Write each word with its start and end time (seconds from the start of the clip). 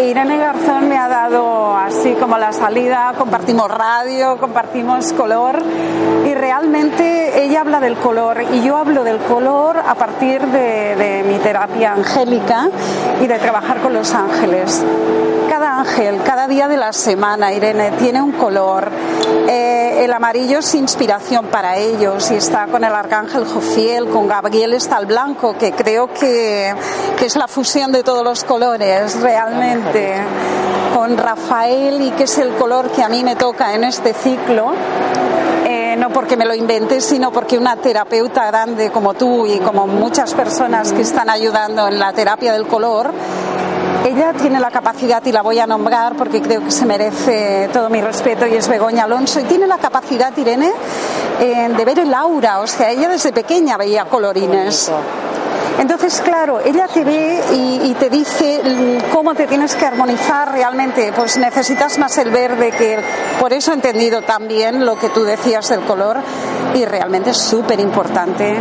Irene 0.00 0.38
Garzón 0.38 0.88
me 0.88 0.98
ha 0.98 1.08
dado 1.08 1.74
así 1.76 2.12
como 2.14 2.38
la 2.38 2.52
salida, 2.52 3.14
compartimos 3.16 3.70
radio, 3.70 4.36
compartimos 4.38 5.12
color 5.12 5.62
y 6.24 6.34
realmente 6.34 7.42
ella 7.42 7.62
habla 7.62 7.80
del 7.80 7.96
color 7.96 8.42
y 8.52 8.62
yo 8.62 8.76
hablo 8.76 9.04
del 9.04 9.18
color 9.18 9.78
a 9.78 9.94
partir 9.94 10.42
de, 10.46 10.96
de 10.96 11.24
mi 11.26 11.38
terapia 11.38 11.92
angélica 11.92 12.68
y 13.20 13.26
de 13.26 13.38
trabajar 13.38 13.80
con 13.80 13.94
los 13.94 14.12
ángeles. 14.14 14.84
Cada 15.56 15.78
ángel, 15.78 16.20
cada 16.22 16.48
día 16.48 16.68
de 16.68 16.76
la 16.76 16.92
semana, 16.92 17.50
Irene, 17.50 17.92
tiene 17.92 18.20
un 18.20 18.32
color. 18.32 18.90
Eh, 19.48 20.04
el 20.04 20.12
amarillo 20.12 20.58
es 20.58 20.74
inspiración 20.74 21.46
para 21.46 21.78
ellos 21.78 22.30
y 22.30 22.34
está 22.34 22.66
con 22.66 22.84
el 22.84 22.94
arcángel 22.94 23.46
Jofiel, 23.46 24.10
con 24.10 24.28
Gabriel 24.28 24.74
está 24.74 24.98
el 24.98 25.06
blanco, 25.06 25.56
que 25.58 25.72
creo 25.72 26.12
que, 26.12 26.74
es 27.22 27.36
la 27.36 27.48
fusión 27.48 27.90
de 27.90 28.02
todos 28.02 28.22
los 28.22 28.44
colores, 28.44 29.18
realmente 29.22 30.16
con 30.94 31.16
Rafael 31.16 32.02
y 32.02 32.10
que 32.10 32.24
es 32.24 32.36
el 32.36 32.50
color 32.56 32.90
que 32.90 33.02
a 33.02 33.08
mí 33.08 33.24
me 33.24 33.34
toca 33.34 33.72
en 33.72 33.84
este 33.84 34.12
ciclo. 34.12 34.74
Eh, 35.64 35.96
no 35.96 36.10
porque 36.10 36.36
me 36.36 36.44
lo 36.44 36.54
invente, 36.54 37.00
sino 37.00 37.32
porque 37.32 37.56
una 37.56 37.76
terapeuta 37.76 38.44
grande 38.44 38.90
como 38.90 39.14
tú 39.14 39.46
y 39.46 39.58
como 39.60 39.86
muchas 39.86 40.34
personas 40.34 40.92
que 40.92 41.00
están 41.00 41.30
ayudando 41.30 41.88
en 41.88 41.98
la 41.98 42.12
terapia 42.12 42.52
del 42.52 42.66
color, 42.66 43.10
ella 44.06 44.32
tiene 44.34 44.60
la 44.60 44.70
capacidad, 44.70 45.24
y 45.24 45.32
la 45.32 45.42
voy 45.42 45.58
a 45.58 45.66
nombrar 45.66 46.14
porque 46.16 46.40
creo 46.40 46.62
que 46.62 46.70
se 46.70 46.86
merece 46.86 47.68
todo 47.72 47.90
mi 47.90 48.00
respeto, 48.00 48.46
y 48.46 48.54
es 48.54 48.68
Begoña 48.68 49.04
Alonso, 49.04 49.40
y 49.40 49.44
tiene 49.44 49.66
la 49.66 49.78
capacidad, 49.78 50.36
Irene, 50.36 50.70
eh, 51.40 51.68
de 51.76 51.84
ver 51.84 51.98
el 51.98 52.14
aura, 52.14 52.60
o 52.60 52.66
sea, 52.66 52.90
ella 52.90 53.08
desde 53.08 53.32
pequeña 53.32 53.76
veía 53.76 54.04
colorines. 54.04 54.92
Entonces, 55.78 56.22
claro, 56.24 56.60
ella 56.64 56.88
te 56.88 57.04
ve 57.04 57.42
y, 57.52 57.90
y, 57.90 57.94
te 57.98 58.08
dice 58.08 58.62
cómo 59.12 59.34
te 59.34 59.46
tienes 59.46 59.74
que 59.74 59.84
armonizar 59.84 60.50
realmente. 60.50 61.12
Pues 61.14 61.36
necesitas 61.36 61.98
más 61.98 62.16
el 62.16 62.30
verde 62.30 62.70
que 62.70 62.98
por 63.38 63.52
eso 63.52 63.72
he 63.72 63.74
entendido 63.74 64.22
también 64.22 64.86
lo 64.86 64.98
que 64.98 65.10
tú 65.10 65.24
decías 65.24 65.68
del 65.68 65.80
color 65.80 66.16
y 66.74 66.84
realmente 66.84 67.30
es 67.30 67.36
súper 67.36 67.80
importante. 67.80 68.56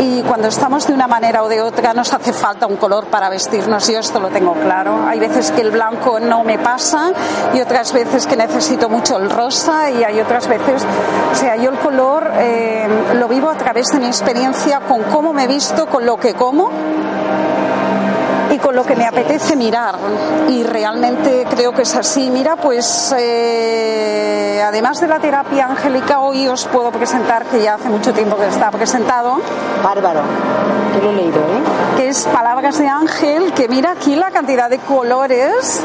Y 0.00 0.22
cuando 0.22 0.48
estamos 0.48 0.86
de 0.86 0.92
una 0.92 1.06
manera 1.06 1.42
o 1.42 1.48
de 1.48 1.62
otra 1.62 1.94
nos 1.94 2.12
hace 2.12 2.32
falta 2.32 2.66
un 2.66 2.76
color 2.76 3.06
para 3.06 3.28
vestirnos, 3.28 3.88
yo 3.88 3.98
esto 3.98 4.20
lo 4.20 4.28
tengo 4.28 4.52
claro. 4.54 5.06
Hay 5.06 5.18
veces 5.18 5.50
que 5.50 5.62
el 5.62 5.70
blanco 5.70 6.20
no 6.20 6.44
me 6.44 6.58
pasa 6.58 7.12
y 7.54 7.60
otras 7.60 7.92
veces 7.92 8.26
que 8.26 8.36
necesito 8.36 8.88
mucho 8.88 9.16
el 9.16 9.30
rosa 9.30 9.90
y 9.90 10.04
hay 10.04 10.20
otras 10.20 10.48
veces, 10.48 10.84
o 11.32 11.34
sea, 11.34 11.56
yo 11.56 11.70
el 11.70 11.78
color 11.78 12.30
eh, 12.34 12.86
lo 13.14 13.28
vivo 13.28 13.48
a 13.48 13.54
través 13.54 13.86
de 13.88 13.98
mi 13.98 14.06
experiencia 14.06 14.80
con 14.80 15.02
cómo 15.04 15.32
me 15.32 15.46
visto, 15.46 15.86
con 15.86 16.04
lo 16.04 16.18
que 16.18 16.34
como 16.34 16.70
y 18.50 18.58
con 18.58 18.74
lo 18.74 18.84
que 18.84 18.96
me 18.96 19.06
apetece 19.06 19.56
mirar. 19.56 19.96
Y 20.48 20.62
realmente 20.62 21.46
creo 21.50 21.72
que 21.72 21.82
es 21.82 21.94
así. 21.94 22.30
Mira, 22.30 22.56
pues 22.56 23.14
eh, 23.18 24.62
además 24.64 25.00
de 25.00 25.08
la 25.08 25.18
terapia 25.18 25.66
angélica, 25.66 26.20
hoy 26.20 26.48
os 26.48 26.66
puedo 26.66 26.90
presentar, 26.90 27.46
que 27.46 27.62
ya 27.62 27.74
hace 27.74 27.88
mucho 27.88 28.12
tiempo 28.12 28.36
que 28.36 28.46
está 28.46 28.70
presentado. 28.70 29.38
Bárbaro, 29.82 30.20
yo 30.94 31.02
lo 31.02 31.10
he 31.10 31.14
leído, 31.14 31.38
¿eh? 31.38 31.96
Que 31.96 32.08
es 32.08 32.26
Palabras 32.26 32.78
de 32.78 32.88
Ángel, 32.88 33.52
que 33.52 33.68
mira 33.68 33.92
aquí 33.92 34.16
la 34.16 34.30
cantidad 34.30 34.70
de 34.70 34.78
colores 34.78 35.82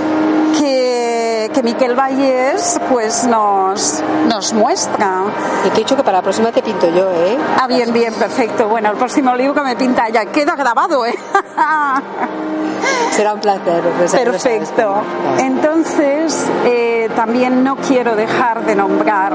que, 0.57 1.10
que 1.49 1.63
Miquel 1.63 1.95
Vallés 1.95 2.79
pues 2.89 3.25
nos, 3.25 4.03
nos 4.27 4.53
muestra. 4.53 5.23
Y 5.65 5.69
te 5.69 5.75
he 5.75 5.79
dicho 5.79 5.95
que 5.95 6.03
para 6.03 6.17
la 6.17 6.21
próxima 6.23 6.51
te 6.51 6.61
pinto 6.61 6.89
yo, 6.89 7.11
¿eh? 7.11 7.37
Ah, 7.59 7.67
bien, 7.67 7.91
bien, 7.93 8.13
perfecto. 8.13 8.67
Bueno, 8.67 8.91
el 8.91 8.97
próximo 8.97 9.35
libro 9.35 9.53
que 9.55 9.61
me 9.61 9.75
pinta 9.75 10.09
ya 10.09 10.25
queda 10.25 10.55
grabado, 10.55 11.05
¿eh? 11.05 11.15
Será 13.11 13.33
un 13.33 13.39
placer. 13.39 13.83
Pues, 13.97 14.11
Perfecto. 14.11 15.01
Entonces, 15.37 16.47
eh, 16.65 17.09
también 17.15 17.63
no 17.63 17.75
quiero 17.75 18.15
dejar 18.15 18.65
de 18.65 18.75
nombrar, 18.75 19.33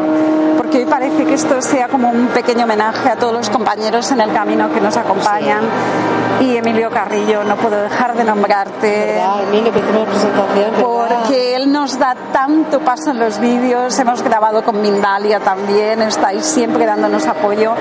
porque 0.57 0.79
hoy 0.79 0.87
parece 0.87 1.25
que 1.25 1.35
esto 1.35 1.61
sea 1.61 1.89
como 1.89 2.11
un 2.11 2.29
pequeño 2.29 2.65
homenaje 2.65 3.09
a 3.09 3.17
todos 3.17 3.33
los 3.33 3.51
compañeros 3.51 4.11
en 4.11 4.21
el 4.21 4.33
camino 4.33 4.73
que 4.73 4.81
nos 4.81 4.97
acompañan. 4.97 5.61
Sí. 5.61 6.16
Y 6.41 6.57
Emilio 6.57 6.91
Carrillo, 6.91 7.45
no 7.45 7.57
puedo 7.57 7.81
dejar 7.83 8.15
de 8.15 8.25
nombrarte. 8.25 9.15
¿Verdad, 9.15 9.43
Emilio, 9.45 9.73
presentación. 9.73 10.71
Porque 10.81 11.57
él 11.57 11.73
nos 11.73 11.99
da 11.99 12.15
tanto 12.33 12.81
paso 12.81 13.11
en 13.11 13.19
los 13.19 13.39
vídeos, 13.39 13.99
hemos 13.99 14.23
grabado 14.23 14.63
con 14.63 14.81
Mindalia 14.83 15.41
también, 15.41 16.03
estáis 16.03 16.45
siempre 16.45 16.85
dándonos 16.85 17.27
apoyo. 17.27 17.75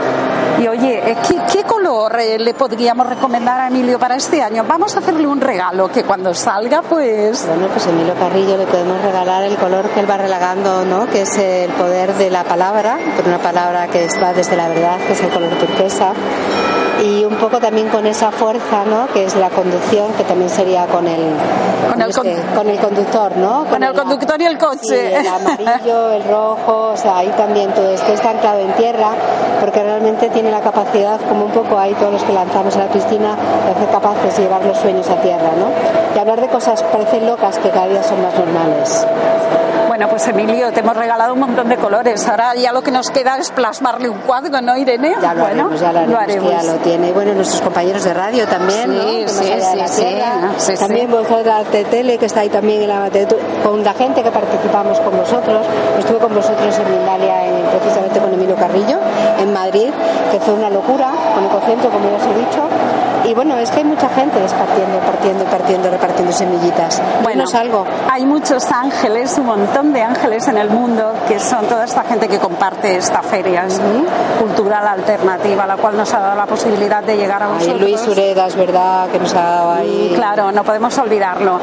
Y 0.60 0.68
oye, 0.70 1.18
¿qué, 1.28 1.42
qué 1.52 1.64
color 1.64 2.18
eh, 2.20 2.40
le 2.40 2.54
podríamos 2.54 3.08
recomendar 3.08 3.60
a 3.60 3.68
Emilio 3.68 4.00
para 4.00 4.16
este 4.16 4.42
año? 4.42 4.64
Vamos 4.66 4.96
a 4.96 5.00
hacerle 5.00 5.28
un 5.28 5.42
regalo 5.42 5.90
que 5.90 6.04
cuando 6.04 6.34
salga, 6.34 6.82
pues. 6.82 7.46
Bueno, 7.48 7.68
pues 7.68 7.86
Emilio 7.88 8.14
Carrillo 8.16 8.56
le 8.58 8.66
podemos 8.68 9.02
regalar 9.02 9.44
el 9.44 9.58
color 9.58 9.90
que 9.90 10.00
él 10.00 10.10
va 10.10 10.16
relegando, 10.16 10.86
¿no? 10.86 11.08
Que 11.08 11.24
es 11.24 11.38
el 11.38 11.72
poder 11.72 12.14
de 12.14 12.30
la 12.30 12.46
palabra, 12.46 12.98
pero 13.18 13.28
una 13.28 13.40
palabra 13.40 13.88
que 13.88 14.06
está 14.06 14.34
desde 14.34 14.56
la 14.56 14.70
verdad, 14.70 14.98
que 15.06 15.12
es 15.12 15.22
el 15.22 15.30
color 15.30 15.50
turquesa 15.60 16.14
y 17.06 17.24
un 17.24 17.36
poco 17.36 17.60
también 17.60 17.88
con 17.90 18.06
esa 18.06 18.32
fuerza, 18.32 18.84
¿no? 18.86 19.08
Que 19.14 19.26
es 19.26 19.36
la 19.36 19.50
conducción, 19.50 20.12
que 20.14 20.24
también 20.24 20.50
sería 20.50 20.86
con 20.88 21.08
el 21.08 21.34
con 21.92 22.02
el, 22.02 22.10
este, 22.10 22.36
con 22.56 22.68
el 22.68 22.80
conductor, 22.80 23.38
¿no? 23.38 23.60
Con, 23.60 23.68
con 23.70 23.84
el, 23.84 23.90
el, 23.90 23.96
conductor 23.96 24.42
y 24.42 24.46
el 24.46 24.58
coche. 24.58 24.80
Sí, 24.82 24.96
el 24.96 25.28
amarillo, 25.28 26.12
el 26.12 26.24
rojo, 26.24 26.92
o 26.94 26.98
sea, 26.98 27.18
ahí 27.18 27.32
también 27.38 27.72
todo 27.74 27.90
esto 27.92 28.12
está 28.12 28.32
anclado 28.32 28.60
en 28.60 28.74
tierra, 28.74 29.10
porque 29.60 29.84
realmente 29.84 30.30
tiene 30.30 30.50
la 30.50 30.62
capacidad, 30.62 31.20
como 31.28 31.46
un 31.46 31.52
poco 31.52 31.78
ahí 31.78 31.94
todos 31.94 32.14
los 32.14 32.24
que 32.24 32.34
lanzamos 32.34 32.76
a 32.76 32.80
la 32.80 32.88
piscina, 32.88 33.36
de 33.66 33.72
hacer 33.72 33.90
capaces 33.92 34.38
de 34.38 34.44
llevar 34.44 34.66
los 34.66 34.78
sueños 34.78 35.08
a 35.10 35.16
tierra, 35.22 35.52
¿no? 35.58 35.68
Y 36.16 36.20
hablar 36.20 36.42
de 36.42 36.48
cosas 36.48 36.82
parecen 36.84 37.28
locas 37.28 37.60
que 37.60 37.70
cada 37.70 37.88
día 37.88 38.04
son 38.04 38.22
más 38.22 38.34
normales. 38.34 39.06
Bueno, 39.96 40.10
pues 40.10 40.28
Emilio, 40.28 40.74
te 40.74 40.82
hemos 40.82 40.98
regalado 40.98 41.34
un 41.34 41.40
montón 41.40 41.70
de 41.70 41.78
colores. 41.78 42.28
Ahora 42.28 42.54
ya 42.54 42.74
lo 42.74 42.84
que 42.84 42.92
nos 42.92 43.10
queda 43.12 43.38
es 43.38 43.50
plasmarle 43.52 44.10
un 44.10 44.18
cuadro, 44.18 44.60
¿no, 44.60 44.76
Irene? 44.76 45.16
Ya 45.22 45.34
lo 45.34 45.40
bueno, 45.40 45.68
haremos, 45.68 45.80
ya 45.80 45.94
lo, 45.94 46.00
haremos, 46.00 46.12
lo 46.12 46.20
haremos. 46.20 46.52
ya 46.52 46.64
lo 46.64 46.74
tiene. 46.80 47.14
Bueno, 47.14 47.34
nuestros 47.34 47.62
compañeros 47.62 48.04
de 48.04 48.14
radio 48.14 48.46
también, 48.46 48.92
sí, 48.92 48.98
¿no? 48.98 49.30
Sí, 49.30 49.46
sí, 49.46 49.54
sí, 49.88 50.06
sí, 50.58 50.74
También 50.78 51.08
sí. 51.08 51.14
vosotros 51.14 51.72
de 51.72 51.86
tele, 51.86 52.18
que 52.18 52.26
está 52.26 52.42
ahí 52.42 52.50
también 52.50 52.82
en 52.82 52.90
la, 52.90 53.10
con 53.64 53.86
la 53.86 53.94
gente 53.94 54.22
que 54.22 54.32
participamos 54.32 55.00
con 55.00 55.16
vosotros. 55.16 55.66
Estuve 55.98 56.18
con 56.18 56.36
vosotros 56.36 56.78
en 56.78 56.92
Mindalia, 56.92 57.46
en, 57.46 57.66
precisamente 57.80 58.20
con 58.20 58.34
Emilio 58.34 58.58
Carrillo, 58.58 59.00
en 59.40 59.54
Madrid, 59.54 59.92
que 60.30 60.42
fue 60.42 60.56
una 60.56 60.70
locura, 60.70 61.10
con 61.34 61.46
el 61.46 61.50
concierto, 61.50 61.90
como 61.90 62.04
ya 62.10 62.18
os 62.18 62.24
he 62.24 62.38
dicho. 62.38 62.95
Y 63.28 63.34
bueno, 63.34 63.58
es 63.58 63.72
que 63.72 63.80
hay 63.80 63.84
mucha 63.84 64.10
gente 64.10 64.40
partiendo, 64.40 65.00
partiendo, 65.00 65.46
partiendo, 65.46 65.90
repartiendo 65.90 66.32
semillitas. 66.32 67.02
Bueno, 67.24 67.44
Dinos 67.44 67.56
algo. 67.56 67.86
Hay 68.12 68.26
muchos 68.26 68.72
ángeles, 68.72 69.38
un 69.38 69.48
montón 69.48 69.94
de 69.94 70.04
ángeles 70.04 70.48
en 70.48 70.58
el 70.58 70.70
mundo, 70.70 71.14
que 71.28 71.40
son 71.40 71.66
toda 71.66 71.86
esta 71.86 72.04
gente 72.04 72.28
que 72.28 72.40
comparte 72.40 72.98
esta 72.98 73.22
feria 73.22 73.66
-huh. 73.68 74.40
cultural 74.40 74.88
alternativa, 74.88 75.66
la 75.66 75.78
cual 75.78 75.98
nos 75.98 76.14
ha 76.14 76.20
dado 76.20 76.36
la 76.36 76.46
posibilidad 76.46 77.04
de 77.04 77.18
llegar 77.18 77.42
a 77.42 77.48
vosotros. 77.48 77.76
Ay, 77.76 77.80
Luis 77.80 78.08
Ureda, 78.08 78.48
es 78.48 78.56
verdad, 78.56 79.10
que 79.10 79.20
nos 79.20 79.34
ha 79.34 79.42
dado 79.42 79.72
ahí. 79.74 80.10
Y, 80.12 80.16
claro, 80.16 80.52
no 80.52 80.64
podemos 80.64 80.98
olvidarlo. 80.98 81.60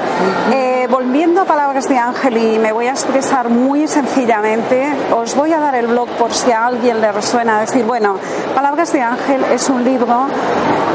Eh, 0.53 0.87
volviendo 0.91 1.43
a 1.43 1.45
palabras 1.45 1.89
de 1.89 1.99
Ángel, 1.99 2.37
y 2.37 2.59
me 2.59 2.73
voy 2.73 2.87
a 2.87 2.91
expresar 2.91 3.49
muy 3.49 3.87
sencillamente, 3.87 4.89
os 5.15 5.35
voy 5.35 5.53
a 5.53 5.61
dar 5.61 5.75
el 5.75 5.87
blog 5.87 6.09
por 6.11 6.33
si 6.33 6.51
a 6.51 6.67
alguien 6.67 7.01
le 7.01 7.13
resuena 7.13 7.61
decir, 7.61 7.85
bueno, 7.85 8.19
Palabras 8.55 8.93
de 8.93 9.01
Ángel 9.01 9.45
es 9.53 9.69
un 9.71 9.83
libro 9.83 10.27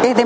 eh, 0.04 0.14
de 0.14 0.26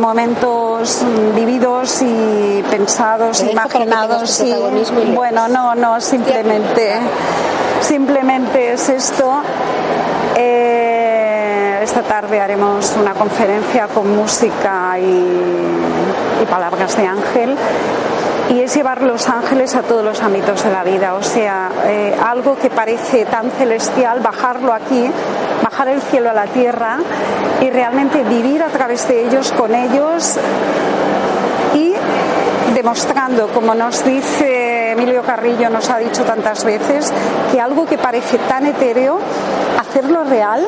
vividos 1.35 2.01
y 2.01 2.63
pensados, 2.69 3.41
imaginados. 3.43 4.41
Y, 4.41 4.49
y, 4.49 5.15
bueno, 5.15 5.47
no, 5.47 5.75
no, 5.75 5.99
simplemente, 6.01 6.93
simplemente 7.81 8.73
es 8.73 8.89
esto. 8.89 9.41
Eh, 10.35 11.79
esta 11.83 12.03
tarde 12.03 12.39
haremos 12.39 12.95
una 12.99 13.13
conferencia 13.13 13.87
con 13.87 14.15
música 14.15 14.97
y, 14.99 15.03
y 16.41 16.45
palabras 16.45 16.95
de 16.95 17.07
ángel 17.07 17.57
y 18.51 18.59
es 18.59 18.75
llevar 18.75 19.01
los 19.01 19.29
ángeles 19.29 19.75
a 19.75 19.81
todos 19.81 20.03
los 20.03 20.21
ámbitos 20.21 20.63
de 20.63 20.71
la 20.71 20.83
vida, 20.83 21.13
o 21.13 21.23
sea, 21.23 21.71
eh, 21.85 22.13
algo 22.21 22.57
que 22.57 22.69
parece 22.69 23.25
tan 23.25 23.49
celestial, 23.51 24.19
bajarlo 24.19 24.73
aquí, 24.73 25.09
bajar 25.63 25.87
el 25.87 26.01
cielo 26.01 26.31
a 26.31 26.33
la 26.33 26.47
tierra 26.47 26.97
y 27.61 27.69
realmente 27.69 28.23
vivir 28.23 28.61
a 28.61 28.67
través 28.67 29.07
de 29.07 29.25
ellos, 29.25 29.53
con 29.53 29.73
ellos 29.73 30.37
y 31.73 31.93
demostrando, 32.73 33.47
como 33.49 33.73
nos 33.73 34.03
dice 34.03 34.91
Emilio 34.91 35.23
Carrillo, 35.23 35.69
nos 35.69 35.89
ha 35.89 35.99
dicho 35.99 36.25
tantas 36.25 36.65
veces, 36.65 37.13
que 37.53 37.61
algo 37.61 37.85
que 37.85 37.97
parece 37.97 38.37
tan 38.37 38.65
etéreo, 38.65 39.19
hacerlo 39.79 40.25
real 40.25 40.67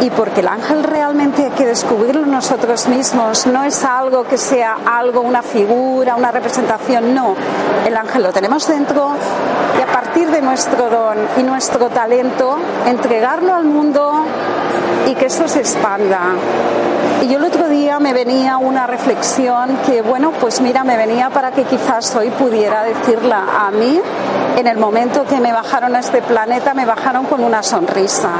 y 0.00 0.10
porque 0.10 0.40
el 0.40 0.48
ángel 0.48 0.82
realmente 0.82 1.44
hay 1.44 1.50
que 1.50 1.66
descubrirlo 1.66 2.24
nosotros 2.24 2.88
mismos, 2.88 3.46
no 3.46 3.64
es 3.64 3.84
algo 3.84 4.24
que 4.24 4.38
sea 4.38 4.78
algo, 4.86 5.20
una 5.20 5.42
figura, 5.42 6.16
una 6.16 6.30
representación, 6.30 7.14
no, 7.14 7.34
el 7.86 7.96
ángel 7.96 8.22
lo 8.22 8.32
tenemos 8.32 8.66
dentro 8.66 9.12
y 9.78 9.82
a 9.82 9.86
partir 9.86 10.30
de 10.30 10.40
nuestro 10.40 10.88
don 10.88 11.18
y 11.36 11.42
nuestro 11.42 11.88
talento, 11.88 12.56
entregarlo 12.86 13.54
al 13.54 13.64
mundo 13.64 14.24
y 15.06 15.14
que 15.14 15.26
eso 15.26 15.46
se 15.48 15.60
expanda. 15.60 16.20
Y 17.22 17.28
yo 17.28 17.36
el 17.36 17.44
otro 17.44 17.68
día 17.68 18.00
me 18.00 18.14
venía 18.14 18.56
una 18.56 18.86
reflexión 18.86 19.76
que, 19.84 20.00
bueno, 20.00 20.32
pues 20.40 20.62
mira, 20.62 20.84
me 20.84 20.96
venía 20.96 21.28
para 21.28 21.50
que 21.50 21.64
quizás 21.64 22.16
hoy 22.16 22.30
pudiera 22.30 22.82
decirla 22.82 23.44
a 23.60 23.70
mí. 23.70 24.00
En 24.56 24.66
el 24.66 24.78
momento 24.78 25.26
que 25.26 25.38
me 25.38 25.52
bajaron 25.52 25.94
a 25.94 26.00
este 26.00 26.22
planeta, 26.22 26.72
me 26.72 26.86
bajaron 26.86 27.26
con 27.26 27.44
una 27.44 27.62
sonrisa 27.62 28.30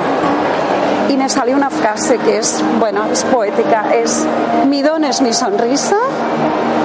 y 1.11 1.17
me 1.17 1.29
salió 1.29 1.57
una 1.57 1.71
frase 1.71 2.19
que 2.19 2.39
es, 2.39 2.63
bueno, 2.79 3.05
es 3.11 3.25
poética, 3.25 3.93
es 3.93 4.25
mi 4.69 4.81
don 4.81 5.05
es 5.05 5.21
mi 5.21 5.33
sonrisa 5.33 5.97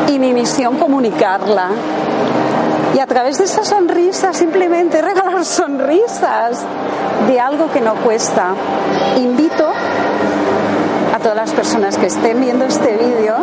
y 0.08 0.18
mi 0.18 0.34
misión 0.34 0.78
comunicarla. 0.78 1.70
Y 2.96 3.00
a 3.00 3.06
través 3.06 3.38
de 3.38 3.44
esa 3.44 3.64
sonrisa 3.64 4.34
simplemente 4.34 5.00
regalar 5.02 5.46
sonrisas 5.46 6.64
de 7.28 7.40
algo 7.40 7.72
que 7.72 7.82
no 7.82 7.94
cuesta. 7.96 8.56
Invito 9.18 9.68
a 11.14 11.20
todas 11.20 11.36
las 11.36 11.52
personas 11.52 11.96
que 11.98 12.08
estén 12.08 12.42
viendo 12.42 12.66
este 12.66 12.98
vídeo 12.98 13.36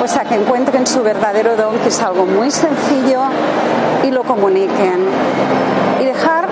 pues 0.00 0.16
a 0.16 0.24
que 0.24 0.34
encuentren 0.34 0.84
su 0.84 1.00
verdadero 1.04 1.54
don, 1.54 1.78
que 1.78 1.90
es 1.90 2.02
algo 2.02 2.26
muy 2.26 2.50
sencillo, 2.50 3.20
y 4.02 4.10
lo 4.10 4.24
comuniquen. 4.24 5.06
Y 6.00 6.04
dejar 6.04 6.48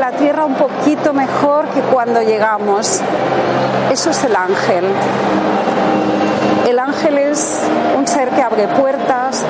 la 0.00 0.10
tierra 0.10 0.44
un 0.44 0.54
mejor 0.96 1.66
que 1.68 1.80
cuando 1.82 2.20
llegamos. 2.20 3.00
Eso 3.92 4.10
es 4.10 4.24
el 4.24 4.34
ángel. 4.34 4.84
El 6.68 6.78
ángel 6.78 7.18
es 7.18 7.60
un 7.96 8.06
ser 8.06 8.30
que 8.30 8.42
abre 8.42 8.66
puertas, 8.68 9.44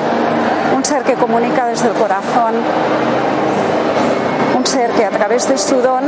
un 0.75 0.85
ser 0.85 1.03
que 1.03 1.13
comunica 1.15 1.65
desde 1.65 1.87
el 1.89 1.93
corazón, 1.93 2.53
un 4.55 4.65
ser 4.65 4.91
que 4.91 5.05
a 5.05 5.09
través 5.09 5.47
de 5.47 5.57
su 5.57 5.81
don, 5.81 6.03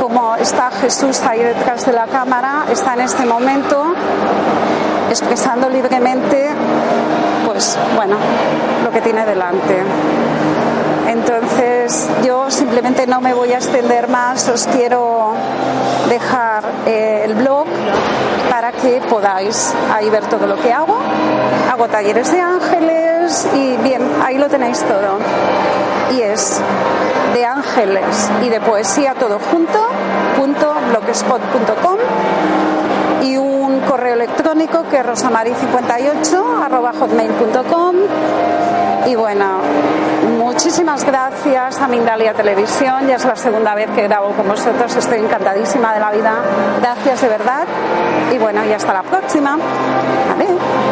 como 0.00 0.36
está 0.36 0.70
Jesús 0.70 1.20
ahí 1.22 1.42
detrás 1.42 1.84
de 1.84 1.92
la 1.92 2.06
cámara, 2.06 2.64
está 2.70 2.94
en 2.94 3.02
este 3.02 3.26
momento 3.26 3.94
expresando 5.10 5.68
libremente, 5.68 6.48
pues 7.46 7.78
bueno, 7.96 8.16
lo 8.82 8.90
que 8.90 9.00
tiene 9.02 9.26
delante. 9.26 9.82
Entonces 11.12 12.08
yo 12.24 12.50
simplemente 12.50 13.06
no 13.06 13.20
me 13.20 13.34
voy 13.34 13.52
a 13.52 13.56
extender 13.56 14.08
más, 14.08 14.48
os 14.48 14.66
quiero 14.66 15.34
dejar 16.08 16.64
eh, 16.86 17.22
el 17.26 17.34
blog 17.34 17.66
para 18.48 18.72
que 18.72 18.98
podáis 19.10 19.74
ahí 19.92 20.08
ver 20.08 20.24
todo 20.24 20.46
lo 20.46 20.56
que 20.56 20.72
hago. 20.72 20.96
Hago 21.70 21.86
talleres 21.88 22.32
de 22.32 22.40
ángeles 22.40 23.46
y 23.54 23.76
bien, 23.76 24.00
ahí 24.24 24.38
lo 24.38 24.48
tenéis 24.48 24.82
todo. 24.84 25.18
Y 26.16 26.22
es 26.22 26.62
de 27.34 27.44
ángeles 27.44 28.30
y 28.42 28.48
de 28.48 28.60
poesía 28.62 29.12
todo 29.12 29.38
junto, 29.50 29.86
punto 30.38 30.74
blogspot.com 30.92 31.96
y 33.22 33.36
un 33.36 33.80
correo 33.80 34.14
electrónico 34.14 34.84
que 34.88 34.98
es 35.00 35.06
rosamari58 35.06 36.64
arroba 36.64 36.92
hotmail.com 36.98 37.96
y 39.06 39.14
bueno, 39.14 39.60
muchísimas 40.64 41.04
gracias 41.04 41.80
a 41.80 41.88
Mindalia 41.88 42.34
Televisión, 42.34 43.08
ya 43.08 43.16
es 43.16 43.24
la 43.24 43.34
segunda 43.34 43.74
vez 43.74 43.90
que 43.90 44.02
grabo 44.02 44.30
con 44.30 44.46
vosotros, 44.46 44.94
estoy 44.94 45.18
encantadísima 45.18 45.92
de 45.92 45.98
la 45.98 46.12
vida, 46.12 46.34
gracias 46.80 47.20
de 47.20 47.28
verdad 47.28 47.66
y 48.32 48.38
bueno, 48.38 48.64
y 48.64 48.72
hasta 48.72 48.92
la 48.92 49.02
próxima. 49.02 49.58
Adiós. 50.36 50.91